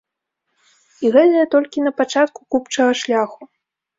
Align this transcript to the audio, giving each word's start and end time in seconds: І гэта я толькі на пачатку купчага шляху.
І 1.05 1.11
гэта 1.15 1.35
я 1.35 1.45
толькі 1.57 1.83
на 1.87 1.93
пачатку 2.01 2.39
купчага 2.55 2.93
шляху. 3.03 3.41